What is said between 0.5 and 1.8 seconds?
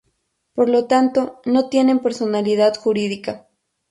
Por lo tanto no